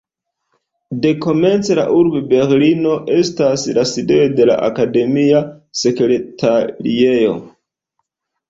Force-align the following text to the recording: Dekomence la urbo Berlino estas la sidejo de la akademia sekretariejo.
Dekomence 1.01 1.75
la 1.79 1.83
urbo 1.97 2.21
Berlino 2.31 2.95
estas 3.17 3.67
la 3.79 3.83
sidejo 3.91 4.31
de 4.41 4.49
la 4.51 4.57
akademia 4.71 5.45
sekretariejo. 5.83 7.39